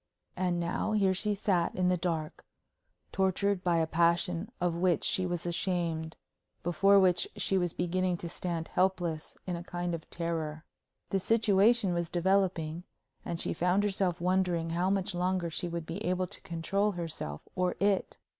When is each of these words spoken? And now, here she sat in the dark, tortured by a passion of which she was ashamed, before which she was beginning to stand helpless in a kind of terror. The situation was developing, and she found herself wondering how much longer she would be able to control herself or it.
And 0.35 0.59
now, 0.59 0.93
here 0.93 1.13
she 1.13 1.35
sat 1.35 1.75
in 1.75 1.87
the 1.89 1.95
dark, 1.95 2.43
tortured 3.11 3.63
by 3.63 3.77
a 3.77 3.85
passion 3.85 4.51
of 4.59 4.73
which 4.73 5.03
she 5.03 5.27
was 5.27 5.45
ashamed, 5.45 6.17
before 6.63 6.99
which 6.99 7.27
she 7.35 7.55
was 7.55 7.71
beginning 7.73 8.17
to 8.17 8.27
stand 8.27 8.69
helpless 8.69 9.37
in 9.45 9.55
a 9.55 9.63
kind 9.63 9.93
of 9.93 10.09
terror. 10.09 10.65
The 11.11 11.19
situation 11.19 11.93
was 11.93 12.09
developing, 12.09 12.83
and 13.23 13.39
she 13.39 13.53
found 13.53 13.83
herself 13.83 14.19
wondering 14.19 14.71
how 14.71 14.89
much 14.89 15.13
longer 15.13 15.51
she 15.51 15.67
would 15.69 15.85
be 15.85 16.03
able 16.03 16.25
to 16.25 16.41
control 16.41 16.93
herself 16.93 17.43
or 17.55 17.75
it. 17.79 18.17